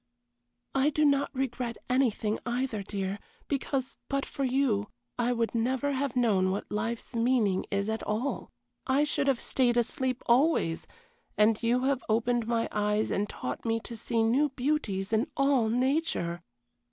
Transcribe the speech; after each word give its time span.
I 0.73 0.89
do 0.89 1.05
not 1.05 1.29
regret 1.31 1.77
anything 1.87 2.39
either, 2.43 2.81
dear, 2.81 3.19
because, 3.47 3.95
but 4.09 4.25
for 4.25 4.43
you, 4.43 4.87
I 5.19 5.31
would 5.31 5.53
never 5.53 5.91
have 5.93 6.15
known 6.15 6.49
what 6.49 6.71
life's 6.71 7.15
meaning 7.15 7.67
is 7.69 7.87
at 7.87 8.01
all 8.01 8.49
I 8.87 9.03
should 9.03 9.27
have 9.27 9.39
stayed 9.39 9.77
asleep 9.77 10.23
always; 10.25 10.87
and 11.37 11.61
you 11.61 11.81
have 11.83 12.03
opened 12.09 12.47
my 12.47 12.67
eyes 12.71 13.11
and 13.11 13.29
taught 13.29 13.63
me 13.63 13.79
to 13.81 13.95
see 13.95 14.23
new 14.23 14.49
beauties 14.49 15.13
in 15.13 15.29
all 15.37 15.69
nature. 15.69 16.41